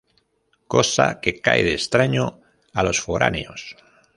[0.73, 2.39] Cosa que cae de extraño
[2.73, 3.75] a los foráneos.